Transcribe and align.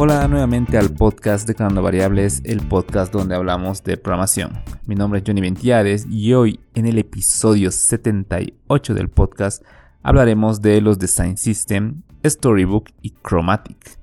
Hola 0.00 0.28
nuevamente 0.28 0.78
al 0.78 0.90
podcast 0.90 1.48
de 1.48 1.56
Creando 1.56 1.82
Variables, 1.82 2.40
el 2.44 2.60
podcast 2.60 3.12
donde 3.12 3.34
hablamos 3.34 3.82
de 3.82 3.96
programación. 3.96 4.52
Mi 4.86 4.94
nombre 4.94 5.18
es 5.18 5.24
Johnny 5.26 5.40
Ventiades 5.40 6.06
y 6.08 6.34
hoy 6.34 6.60
en 6.76 6.86
el 6.86 6.98
episodio 6.98 7.72
78 7.72 8.94
del 8.94 9.08
podcast 9.08 9.64
hablaremos 10.04 10.62
de 10.62 10.80
los 10.82 11.00
Design 11.00 11.36
System, 11.36 12.02
Storybook 12.24 12.90
y 13.02 13.10
Chromatic. 13.24 13.98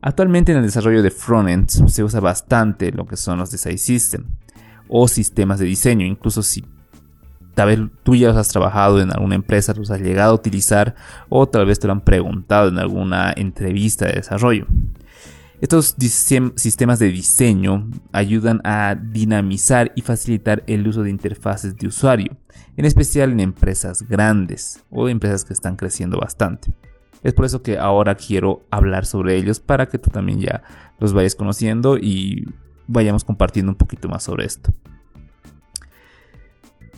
Actualmente 0.00 0.52
en 0.52 0.58
el 0.58 0.64
desarrollo 0.64 1.02
de 1.02 1.10
frontend 1.10 1.68
se 1.68 2.02
usa 2.02 2.20
bastante 2.20 2.92
lo 2.92 3.04
que 3.04 3.18
son 3.18 3.40
los 3.40 3.50
Design 3.50 3.76
System 3.76 4.24
o 4.88 5.06
sistemas 5.06 5.58
de 5.58 5.66
diseño, 5.66 6.06
incluso 6.06 6.42
si 6.42 6.64
tal 7.54 7.68
vez 7.68 7.80
tú 8.02 8.14
ya 8.14 8.28
los 8.28 8.36
has 8.36 8.48
trabajado 8.48 9.00
en 9.00 9.10
alguna 9.12 9.34
empresa, 9.34 9.74
los 9.74 9.90
has 9.90 10.00
llegado 10.00 10.32
a 10.32 10.34
utilizar 10.34 10.94
o 11.28 11.48
tal 11.48 11.66
vez 11.66 11.78
te 11.78 11.86
lo 11.86 11.92
han 11.92 12.00
preguntado 12.00 12.68
en 12.68 12.78
alguna 12.78 13.32
entrevista 13.36 14.06
de 14.06 14.14
desarrollo. 14.14 14.66
Estos 15.60 15.94
sistemas 16.56 16.98
de 16.98 17.08
diseño 17.12 17.88
ayudan 18.10 18.60
a 18.64 18.96
dinamizar 19.00 19.92
y 19.94 20.02
facilitar 20.02 20.64
el 20.66 20.88
uso 20.88 21.04
de 21.04 21.10
interfaces 21.10 21.76
de 21.76 21.86
usuario, 21.86 22.36
en 22.76 22.84
especial 22.84 23.30
en 23.30 23.38
empresas 23.38 24.02
grandes 24.08 24.82
o 24.90 25.08
empresas 25.08 25.44
que 25.44 25.52
están 25.52 25.76
creciendo 25.76 26.18
bastante. 26.18 26.72
Es 27.22 27.32
por 27.32 27.44
eso 27.44 27.62
que 27.62 27.78
ahora 27.78 28.16
quiero 28.16 28.66
hablar 28.70 29.06
sobre 29.06 29.36
ellos 29.36 29.60
para 29.60 29.86
que 29.86 29.98
tú 29.98 30.10
también 30.10 30.40
ya 30.40 30.64
los 30.98 31.12
vayas 31.12 31.36
conociendo 31.36 31.96
y 31.96 32.48
vayamos 32.88 33.22
compartiendo 33.22 33.70
un 33.70 33.78
poquito 33.78 34.08
más 34.08 34.24
sobre 34.24 34.46
esto. 34.46 34.74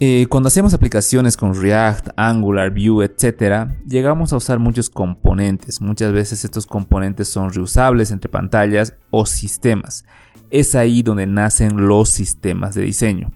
Eh, 0.01 0.27
cuando 0.29 0.48
hacemos 0.48 0.75
aplicaciones 0.75 1.37
con 1.37 1.55
React, 1.55 2.09
Angular, 2.16 2.70
Vue, 2.70 3.05
etc., 3.05 3.69
llegamos 3.87 4.33
a 4.33 4.37
usar 4.37 4.59
muchos 4.59 4.91
componentes. 4.91 5.81
Muchas 5.81 6.12
veces 6.12 6.45
estos 6.45 6.67
componentes 6.67 7.28
son 7.28 7.53
reusables 7.53 8.11
entre 8.11 8.28
pantallas 8.28 8.95
o 9.11 9.25
sistemas. 9.25 10.05
Es 10.50 10.75
ahí 10.75 11.03
donde 11.03 11.27
nacen 11.27 11.87
los 11.87 12.09
sistemas 12.09 12.75
de 12.75 12.83
diseño. 12.83 13.31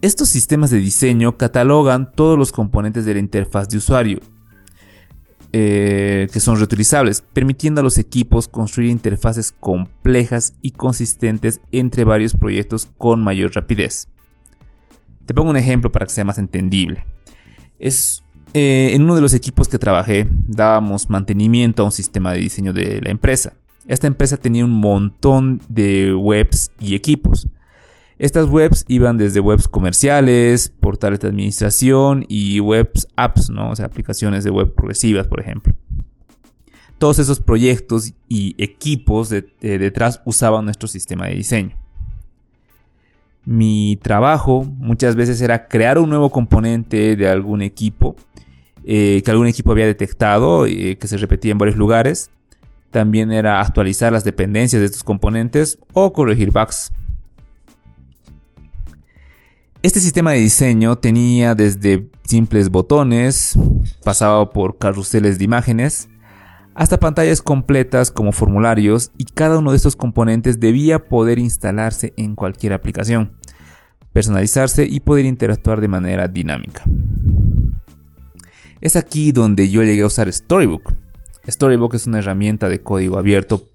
Estos 0.00 0.28
sistemas 0.28 0.70
de 0.70 0.78
diseño 0.78 1.36
catalogan 1.36 2.12
todos 2.12 2.38
los 2.38 2.52
componentes 2.52 3.04
de 3.04 3.14
la 3.14 3.20
interfaz 3.20 3.68
de 3.68 3.78
usuario 3.78 4.20
eh, 5.52 6.28
que 6.32 6.38
son 6.38 6.56
reutilizables, 6.56 7.22
permitiendo 7.22 7.80
a 7.80 7.84
los 7.84 7.98
equipos 7.98 8.46
construir 8.46 8.88
interfaces 8.88 9.50
complejas 9.50 10.54
y 10.62 10.70
consistentes 10.70 11.60
entre 11.72 12.04
varios 12.04 12.34
proyectos 12.34 12.86
con 12.96 13.24
mayor 13.24 13.52
rapidez. 13.52 14.06
Te 15.30 15.34
pongo 15.34 15.50
un 15.50 15.56
ejemplo 15.56 15.92
para 15.92 16.06
que 16.06 16.12
sea 16.12 16.24
más 16.24 16.38
entendible. 16.38 17.06
Es 17.78 18.24
eh, 18.52 18.90
en 18.94 19.02
uno 19.02 19.14
de 19.14 19.20
los 19.20 19.32
equipos 19.32 19.68
que 19.68 19.78
trabajé 19.78 20.26
dábamos 20.48 21.08
mantenimiento 21.08 21.82
a 21.82 21.84
un 21.84 21.92
sistema 21.92 22.32
de 22.32 22.40
diseño 22.40 22.72
de 22.72 23.00
la 23.00 23.10
empresa. 23.10 23.52
Esta 23.86 24.08
empresa 24.08 24.38
tenía 24.38 24.64
un 24.64 24.72
montón 24.72 25.62
de 25.68 26.12
webs 26.16 26.72
y 26.80 26.96
equipos. 26.96 27.46
Estas 28.18 28.48
webs 28.48 28.84
iban 28.88 29.18
desde 29.18 29.38
webs 29.38 29.68
comerciales, 29.68 30.68
portales 30.80 31.20
de 31.20 31.28
administración 31.28 32.26
y 32.28 32.58
webs 32.58 33.06
apps, 33.14 33.50
¿no? 33.50 33.70
O 33.70 33.76
sea, 33.76 33.86
aplicaciones 33.86 34.42
de 34.42 34.50
web 34.50 34.74
progresivas, 34.74 35.28
por 35.28 35.38
ejemplo. 35.38 35.76
Todos 36.98 37.20
esos 37.20 37.38
proyectos 37.38 38.14
y 38.28 38.56
equipos 38.58 39.32
detrás 39.60 40.22
usaban 40.24 40.64
nuestro 40.64 40.88
sistema 40.88 41.26
de 41.26 41.36
diseño. 41.36 41.79
Mi 43.44 43.98
trabajo 44.02 44.64
muchas 44.64 45.16
veces 45.16 45.40
era 45.40 45.66
crear 45.66 45.98
un 45.98 46.10
nuevo 46.10 46.30
componente 46.30 47.16
de 47.16 47.28
algún 47.28 47.62
equipo 47.62 48.16
eh, 48.84 49.20
que 49.24 49.30
algún 49.30 49.46
equipo 49.46 49.72
había 49.72 49.86
detectado, 49.86 50.66
y 50.66 50.88
eh, 50.88 50.98
que 50.98 51.06
se 51.06 51.16
repetía 51.18 51.52
en 51.52 51.58
varios 51.58 51.76
lugares. 51.76 52.30
También 52.90 53.30
era 53.30 53.60
actualizar 53.60 54.12
las 54.12 54.24
dependencias 54.24 54.80
de 54.80 54.86
estos 54.86 55.04
componentes 55.04 55.78
o 55.92 56.12
corregir 56.12 56.50
bugs. 56.50 56.90
Este 59.82 60.00
sistema 60.00 60.32
de 60.32 60.38
diseño 60.38 60.96
tenía 60.96 61.54
desde 61.54 62.08
simples 62.24 62.70
botones, 62.70 63.58
pasaba 64.04 64.50
por 64.50 64.76
carruseles 64.78 65.38
de 65.38 65.44
imágenes, 65.44 66.08
hasta 66.74 67.00
pantallas 67.00 67.42
completas 67.42 68.10
como 68.10 68.32
formularios 68.32 69.10
y 69.18 69.24
cada 69.24 69.58
uno 69.58 69.72
de 69.72 69.76
estos 69.76 69.96
componentes 69.96 70.60
debía 70.60 71.06
poder 71.08 71.38
instalarse 71.38 72.14
en 72.16 72.36
cualquier 72.36 72.72
aplicación, 72.72 73.32
personalizarse 74.12 74.86
y 74.86 75.00
poder 75.00 75.24
interactuar 75.24 75.80
de 75.80 75.88
manera 75.88 76.28
dinámica. 76.28 76.84
Es 78.80 78.96
aquí 78.96 79.32
donde 79.32 79.68
yo 79.68 79.82
llegué 79.82 80.02
a 80.02 80.06
usar 80.06 80.32
Storybook. 80.32 80.94
Storybook 81.46 81.94
es 81.94 82.06
una 82.06 82.18
herramienta 82.18 82.68
de 82.68 82.80
código 82.80 83.18
abierto 83.18 83.66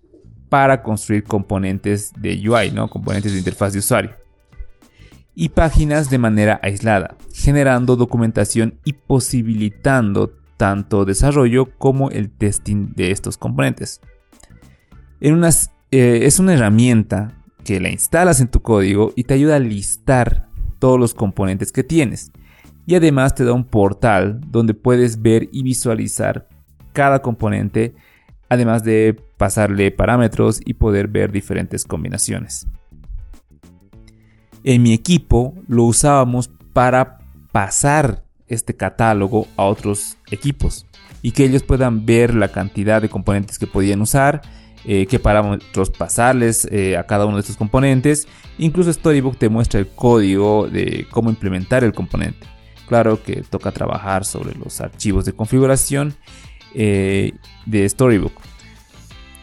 para 0.50 0.82
construir 0.82 1.24
componentes 1.24 2.12
de 2.18 2.50
UI, 2.50 2.72
¿no? 2.72 2.90
componentes 2.90 3.34
de 3.34 3.40
interfaz 3.40 3.74
de 3.74 3.80
usuario, 3.80 4.12
y 5.36 5.50
páginas 5.50 6.10
de 6.10 6.18
manera 6.18 6.60
aislada, 6.64 7.18
generando 7.34 7.98
documentación 7.98 8.80
y 8.86 8.94
posibilitando 8.94 10.32
tanto 10.58 11.06
desarrollo 11.06 11.78
como 11.78 12.10
el 12.10 12.30
testing 12.30 12.94
de 12.96 13.12
estos 13.12 13.38
componentes. 13.38 14.02
Eh, 15.92 16.26
es 16.26 16.40
una 16.40 16.54
herramienta 16.54 17.42
que 17.64 17.80
la 17.80 17.90
instalas 17.90 18.42
en 18.42 18.48
tu 18.48 18.62
código 18.62 19.14
y 19.16 19.24
te 19.24 19.34
ayuda 19.34 19.56
a 19.56 19.60
listar 19.60 20.50
todos 20.80 21.00
los 21.00 21.14
componentes 21.14 21.72
que 21.72 21.84
tienes. 21.84 22.32
Y 22.86 22.96
además 22.96 23.34
te 23.34 23.46
da 23.46 23.54
un 23.54 23.64
portal 23.64 24.42
donde 24.52 24.74
puedes 24.74 25.22
ver 25.22 25.50
y 25.52 25.64
visualizar 25.64 26.48
cada 26.94 27.22
componente, 27.22 27.96
además 28.50 28.84
de 28.84 29.20
pasarle 29.38 29.92
parámetros 29.92 30.62
y 30.64 30.76
poder 30.76 31.08
ver 31.08 31.32
diferentes 31.32 31.86
combinaciones. 31.86 32.68
En 34.64 34.84
mi 34.84 34.94
equipo 34.94 35.56
lo 35.68 35.84
usábamos 35.84 36.50
para 36.74 37.20
pasar 37.52 38.25
este 38.48 38.76
catálogo 38.76 39.48
a 39.58 39.64
otros 39.64 40.18
equipos 40.32 40.86
y 41.22 41.32
que 41.32 41.46
ellos 41.46 41.64
puedan 41.64 42.06
ver 42.06 42.34
la 42.36 42.50
cantidad 42.50 43.02
de 43.02 43.10
componentes 43.10 43.58
que 43.58 43.68
podían 43.68 44.02
usar, 44.02 44.42
eh, 44.86 45.08
qué 45.08 45.18
parámetros 45.18 45.90
pasarles 45.90 46.68
eh, 46.72 46.96
a 46.98 47.06
cada 47.08 47.26
uno 47.26 47.38
de 47.38 47.42
estos 47.42 47.58
componentes. 47.58 48.28
Incluso 48.60 48.94
Storybook 48.94 49.38
te 49.38 49.50
muestra 49.50 49.80
el 49.80 49.88
código 49.88 50.68
de 50.70 51.08
cómo 51.10 51.32
implementar 51.32 51.84
el 51.84 51.94
componente. 51.94 52.46
Claro 52.88 53.24
que 53.24 53.42
toca 53.42 53.72
trabajar 53.72 54.26
sobre 54.26 54.54
los 54.54 54.80
archivos 54.82 55.26
de 55.26 55.34
configuración 55.34 56.14
eh, 56.76 57.32
de 57.66 57.90
Storybook. 57.90 58.34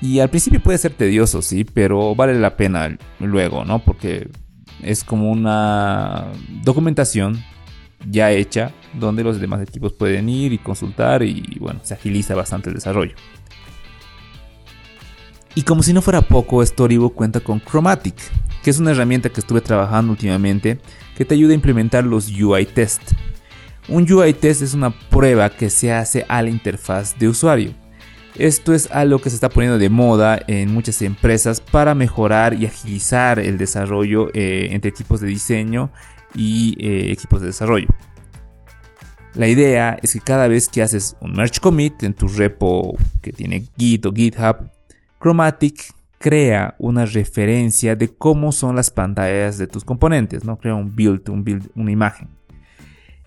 Y 0.01 0.21
al 0.21 0.31
principio 0.31 0.63
puede 0.63 0.79
ser 0.79 0.93
tedioso, 0.93 1.43
sí, 1.43 1.65
pero 1.65 2.15
vale 2.15 2.39
la 2.39 2.57
pena 2.57 2.97
luego, 3.19 3.65
¿no? 3.65 3.81
Porque 3.81 4.29
es 4.83 5.05
como 5.05 5.31
una 5.31 6.27
documentación 6.63 7.43
ya 8.09 8.31
hecha 8.31 8.73
donde 8.95 9.25
los 9.25 9.41
demás 9.41 9.63
equipos 9.63 9.93
pueden 9.93 10.29
ir 10.29 10.53
y 10.53 10.59
consultar 10.59 11.23
y 11.23 11.57
bueno, 11.61 11.81
se 11.83 11.95
agiliza 11.95 12.35
bastante 12.35 12.69
el 12.69 12.75
desarrollo. 12.75 13.15
Y 15.55 15.63
como 15.63 15.83
si 15.83 15.93
no 15.93 16.01
fuera 16.01 16.23
poco, 16.23 16.65
Storybook 16.65 17.15
cuenta 17.15 17.41
con 17.41 17.61
Chromatic, 17.61 18.17
que 18.63 18.71
es 18.71 18.79
una 18.79 18.93
herramienta 18.93 19.29
que 19.29 19.41
estuve 19.41 19.61
trabajando 19.61 20.13
últimamente 20.13 20.79
que 21.17 21.27
te 21.27 21.35
ayuda 21.35 21.53
a 21.53 21.57
implementar 21.57 22.05
los 22.05 22.31
UI 22.31 22.65
test. 22.65 23.03
Un 23.89 24.11
UI 24.11 24.33
test 24.33 24.63
es 24.63 24.73
una 24.73 24.91
prueba 24.91 25.51
que 25.51 25.69
se 25.69 25.93
hace 25.93 26.25
a 26.29 26.41
la 26.41 26.49
interfaz 26.49 27.19
de 27.19 27.29
usuario. 27.29 27.75
Esto 28.37 28.73
es 28.73 28.91
algo 28.91 29.19
que 29.19 29.29
se 29.29 29.37
está 29.37 29.51
poniendo 29.51 29.79
de 29.79 29.91
moda 29.91 30.41
en 30.47 30.73
muchas 30.73 31.03
empresas 31.03 31.61
para 31.61 31.95
mejorar 31.95 32.55
y 32.55 32.65
agilizar 32.65 33.39
el 33.39 33.59
desarrollo 33.59 34.31
eh, 34.33 34.69
entre 34.71 34.89
equipos 34.89 35.21
de 35.21 35.27
diseño 35.27 35.91
y 36.35 36.77
eh, 36.79 37.13
equipos 37.13 37.41
de 37.41 37.49
desarrollo. 37.49 37.89
La 39.35 39.49
idea 39.49 39.99
es 40.03 40.13
que 40.13 40.21
cada 40.21 40.47
vez 40.47 40.69
que 40.69 40.83
haces 40.83 41.17
un 41.21 41.33
merge 41.33 41.61
commit 41.61 42.03
en 42.03 42.13
tu 42.13 42.29
repo 42.29 42.97
que 43.23 43.33
tiene 43.33 43.65
Git 43.79 44.05
o 44.05 44.13
GitHub, 44.13 44.71
Chromatic 45.19 45.95
crea 46.19 46.77
una 46.79 47.07
referencia 47.07 47.97
de 47.97 48.09
cómo 48.09 48.53
son 48.53 48.77
las 48.77 48.91
pantallas 48.91 49.59
de 49.59 49.67
tus 49.67 49.85
componentes, 49.85 50.45
¿no? 50.45 50.59
Crea 50.59 50.75
un 50.75 50.95
build, 50.95 51.29
un 51.31 51.45
build 51.45 51.71
una 51.75 51.91
imagen. 51.91 52.29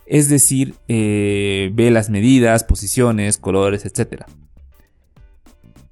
Es 0.06 0.30
decir, 0.30 0.76
eh, 0.88 1.72
ve 1.74 1.90
las 1.90 2.10
medidas, 2.10 2.64
posiciones, 2.64 3.38
colores, 3.38 3.86
etc. 3.86 4.24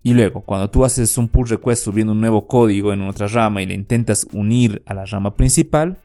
Y 0.03 0.13
luego, 0.13 0.41
cuando 0.41 0.69
tú 0.69 0.85
haces 0.85 1.17
un 1.17 1.27
pull 1.27 1.47
request 1.47 1.85
subiendo 1.85 2.13
un 2.13 2.21
nuevo 2.21 2.45
código 2.45 2.93
en 2.93 3.01
otra 3.01 3.27
rama 3.27 3.61
y 3.61 3.65
le 3.65 3.73
intentas 3.73 4.27
unir 4.31 4.83
a 4.85 4.93
la 4.93 5.05
rama 5.05 5.35
principal, 5.35 5.97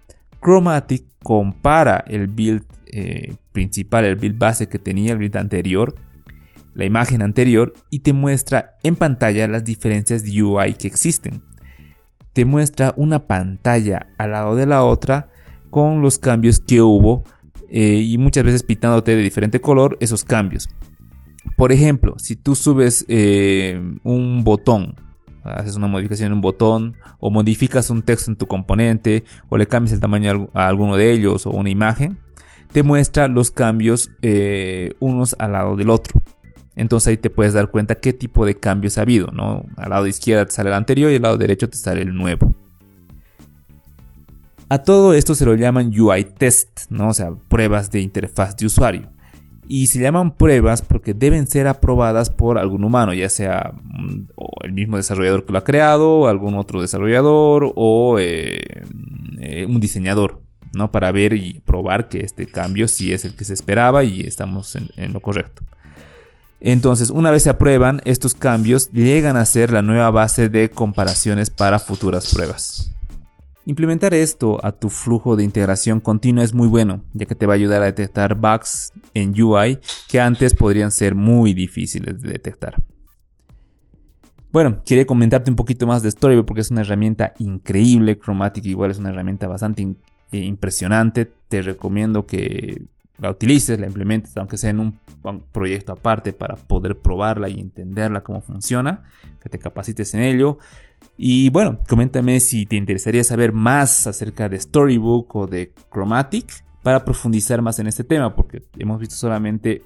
Chromatic 0.48 1.04
compara 1.22 2.02
el 2.06 2.26
build 2.26 2.64
eh, 2.86 3.36
principal, 3.52 4.06
el 4.06 4.16
build 4.16 4.38
base 4.38 4.66
que 4.66 4.78
tenía 4.78 5.12
el 5.12 5.18
build 5.18 5.36
anterior, 5.36 5.94
la 6.72 6.86
imagen 6.86 7.20
anterior, 7.20 7.74
y 7.90 7.98
te 7.98 8.14
muestra 8.14 8.78
en 8.82 8.96
pantalla 8.96 9.46
las 9.46 9.62
diferencias 9.62 10.24
de 10.24 10.42
UI 10.42 10.72
que 10.72 10.86
existen. 10.88 11.42
Te 12.32 12.46
muestra 12.46 12.94
una 12.96 13.26
pantalla 13.26 14.06
al 14.16 14.30
lado 14.30 14.56
de 14.56 14.64
la 14.64 14.84
otra 14.84 15.28
con 15.68 16.00
los 16.00 16.18
cambios 16.18 16.60
que 16.60 16.80
hubo 16.80 17.24
eh, 17.68 18.00
y 18.02 18.16
muchas 18.16 18.44
veces 18.44 18.62
pitándote 18.62 19.14
de 19.16 19.22
diferente 19.22 19.60
color 19.60 19.98
esos 20.00 20.24
cambios. 20.24 20.70
Por 21.58 21.72
ejemplo, 21.72 22.14
si 22.18 22.36
tú 22.36 22.54
subes 22.54 23.04
eh, 23.08 23.78
un 24.02 24.44
botón, 24.44 24.94
haces 25.44 25.76
una 25.76 25.86
modificación 25.86 26.28
en 26.28 26.32
un 26.34 26.40
botón, 26.40 26.96
o 27.20 27.30
modificas 27.30 27.90
un 27.90 28.02
texto 28.02 28.30
en 28.30 28.36
tu 28.36 28.46
componente, 28.46 29.24
o 29.48 29.56
le 29.56 29.66
cambias 29.66 29.92
el 29.92 30.00
tamaño 30.00 30.50
a 30.54 30.68
alguno 30.68 30.96
de 30.96 31.12
ellos, 31.12 31.46
o 31.46 31.50
una 31.50 31.70
imagen, 31.70 32.18
te 32.72 32.82
muestra 32.82 33.28
los 33.28 33.50
cambios 33.50 34.10
eh, 34.22 34.94
unos 35.00 35.36
al 35.38 35.52
lado 35.52 35.76
del 35.76 35.90
otro. 35.90 36.20
Entonces 36.76 37.08
ahí 37.08 37.16
te 37.16 37.30
puedes 37.30 37.54
dar 37.54 37.70
cuenta 37.70 37.96
qué 37.96 38.12
tipo 38.12 38.46
de 38.46 38.54
cambios 38.54 38.98
ha 38.98 39.02
habido, 39.02 39.28
¿no? 39.32 39.64
Al 39.76 39.90
lado 39.90 40.06
izquierdo 40.06 40.46
te 40.46 40.52
sale 40.52 40.68
el 40.68 40.76
anterior 40.76 41.10
y 41.10 41.16
al 41.16 41.22
lado 41.22 41.36
derecho 41.36 41.68
te 41.68 41.76
sale 41.76 42.02
el 42.02 42.14
nuevo. 42.14 42.54
A 44.68 44.82
todo 44.82 45.14
esto 45.14 45.34
se 45.34 45.46
lo 45.46 45.54
llaman 45.54 45.92
UI 45.98 46.24
test, 46.24 46.90
¿no? 46.90 47.08
O 47.08 47.14
sea, 47.14 47.32
pruebas 47.48 47.90
de 47.90 48.00
interfaz 48.00 48.56
de 48.56 48.66
usuario. 48.66 49.10
Y 49.68 49.88
se 49.88 50.00
llaman 50.00 50.32
pruebas 50.32 50.80
porque 50.80 51.12
deben 51.12 51.46
ser 51.46 51.68
aprobadas 51.68 52.30
por 52.30 52.58
algún 52.58 52.84
humano, 52.84 53.12
ya 53.12 53.28
sea 53.28 53.74
mm, 53.82 54.28
el 54.62 54.72
mismo 54.72 54.96
desarrollador 54.96 55.44
que 55.44 55.52
lo 55.52 55.58
ha 55.58 55.64
creado, 55.64 56.26
algún 56.26 56.54
otro 56.54 56.80
desarrollador 56.80 57.72
o 57.76 58.18
eh, 58.18 58.62
eh, 59.40 59.66
un 59.66 59.78
diseñador, 59.78 60.40
¿no? 60.72 60.90
Para 60.90 61.12
ver 61.12 61.34
y 61.34 61.60
probar 61.66 62.08
que 62.08 62.20
este 62.20 62.46
cambio 62.46 62.88
sí 62.88 63.12
es 63.12 63.24
el 63.26 63.36
que 63.36 63.44
se 63.44 63.52
esperaba 63.52 64.04
y 64.04 64.22
estamos 64.22 64.74
en 64.74 65.12
lo 65.12 65.20
correcto. 65.20 65.62
Entonces, 66.60 67.10
una 67.10 67.30
vez 67.30 67.44
se 67.44 67.50
aprueban, 67.50 68.00
estos 68.04 68.34
cambios 68.34 68.90
llegan 68.90 69.36
a 69.36 69.44
ser 69.44 69.70
la 69.72 69.82
nueva 69.82 70.10
base 70.10 70.48
de 70.48 70.70
comparaciones 70.70 71.50
para 71.50 71.78
futuras 71.78 72.34
pruebas. 72.34 72.92
Implementar 73.68 74.14
esto 74.14 74.64
a 74.64 74.72
tu 74.72 74.88
flujo 74.88 75.36
de 75.36 75.44
integración 75.44 76.00
continua 76.00 76.42
es 76.42 76.54
muy 76.54 76.68
bueno, 76.68 77.04
ya 77.12 77.26
que 77.26 77.34
te 77.34 77.44
va 77.44 77.52
a 77.52 77.56
ayudar 77.56 77.82
a 77.82 77.84
detectar 77.84 78.34
bugs 78.34 78.94
en 79.12 79.38
UI 79.38 79.78
que 80.08 80.18
antes 80.18 80.54
podrían 80.54 80.90
ser 80.90 81.14
muy 81.14 81.52
difíciles 81.52 82.22
de 82.22 82.30
detectar. 82.30 82.82
Bueno, 84.50 84.82
quería 84.86 85.06
comentarte 85.06 85.50
un 85.50 85.56
poquito 85.56 85.86
más 85.86 86.02
de 86.02 86.10
Storyboard 86.10 86.46
porque 86.46 86.62
es 86.62 86.70
una 86.70 86.80
herramienta 86.80 87.34
increíble. 87.40 88.18
Chromatic 88.18 88.64
igual 88.64 88.90
es 88.90 89.00
una 89.00 89.10
herramienta 89.10 89.46
bastante 89.48 89.82
eh, 89.82 90.38
impresionante. 90.38 91.30
Te 91.48 91.60
recomiendo 91.60 92.24
que 92.24 92.86
la 93.18 93.30
utilices, 93.30 93.78
la 93.78 93.86
implementes, 93.86 94.36
aunque 94.36 94.56
sea 94.56 94.70
en 94.70 94.80
un, 94.80 94.98
proyecto 95.52 95.92
aparte 95.92 96.32
para 96.32 96.56
poder 96.56 96.98
probarla 96.98 97.48
y 97.48 97.60
entenderla 97.60 98.22
cómo 98.22 98.40
funciona, 98.40 99.02
que 99.42 99.48
te 99.48 99.58
capacites 99.58 100.14
en 100.14 100.22
ello. 100.22 100.58
Y 101.16 101.50
bueno, 101.50 101.80
coméntame 101.88 102.40
si 102.40 102.64
te 102.64 102.76
interesaría 102.76 103.24
saber 103.24 103.52
más 103.52 104.06
acerca 104.06 104.48
de 104.48 104.58
Storybook 104.58 105.34
o 105.36 105.46
de 105.46 105.72
Chromatic 105.92 106.64
para 106.82 107.04
profundizar 107.04 107.60
más 107.60 107.78
en 107.78 107.88
este 107.88 108.04
tema, 108.04 108.34
porque 108.34 108.62
hemos 108.78 109.00
visto 109.00 109.16
solamente 109.16 109.82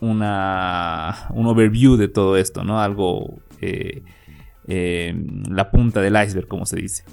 una, 0.00 1.26
un 1.30 1.46
overview 1.46 1.96
de 1.96 2.08
todo 2.08 2.36
esto, 2.36 2.62
¿no? 2.62 2.80
Algo, 2.80 3.40
eh, 3.60 4.02
eh, 4.68 5.14
la 5.48 5.70
punta 5.70 6.00
del 6.00 6.22
iceberg, 6.22 6.46
como 6.46 6.66
se 6.66 6.76
dice. 6.76 7.04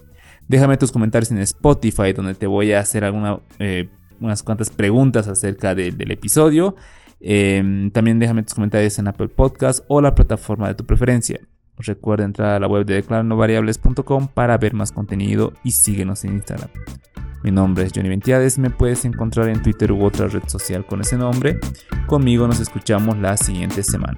Déjame 0.48 0.78
tus 0.78 0.92
comentarios 0.92 1.32
en 1.32 1.40
Spotify, 1.40 2.14
donde 2.14 2.36
te 2.36 2.48
voy 2.48 2.74
a 2.74 2.80
hacer 2.80 3.04
alguna 3.04 3.40
eh, 3.60 3.90
unas 4.20 4.44
cuantas 4.44 4.70
preguntas 4.70 5.28
acerca 5.28 5.76
del 5.76 6.12
episodio. 6.12 6.76
Em, 7.20 7.90
también 7.92 8.20
déjame 8.20 8.44
tus 8.44 8.54
comentarios 8.54 9.00
en 9.00 9.08
Apple 9.08 9.30
Podcast 9.30 9.84
o 9.88 10.02
la 10.02 10.16
plataforma 10.16 10.68
de 10.68 10.76
tu 10.76 10.86
preferencia. 10.86 11.40
Recuerda 11.78 12.26
entrar 12.26 12.56
a 12.56 12.60
la 12.60 12.68
web 12.68 12.86
de 12.86 12.96
declaronovariables.com 12.96 14.28
para 14.34 14.58
ver 14.58 14.74
más 14.74 14.92
contenido 14.92 15.54
y 15.64 15.72
síguenos 15.72 16.24
en 16.26 16.34
Instagram. 16.34 16.70
Mi 17.44 17.52
nombre 17.52 17.86
es 17.86 17.92
Johnny 17.96 18.10
Ventiades, 18.10 18.58
me 18.58 18.72
puedes 18.72 19.06
encontrar 19.06 19.48
en 19.50 19.62
Twitter 19.62 19.92
u 19.92 20.04
otra 20.04 20.28
red 20.28 20.44
social 20.48 20.86
con 20.86 21.02
ese 21.02 21.18
nombre. 21.18 21.60
Conmigo 22.08 22.48
nos 22.48 22.60
escuchamos 22.60 23.18
la 23.20 23.38
siguiente 23.38 23.84
semana. 23.84 24.18